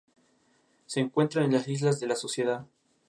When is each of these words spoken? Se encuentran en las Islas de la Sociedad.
Se 0.87 0.99
encuentran 0.99 1.45
en 1.45 1.51
las 1.51 1.67
Islas 1.67 1.99
de 1.99 2.07
la 2.07 2.15
Sociedad. 2.15 2.65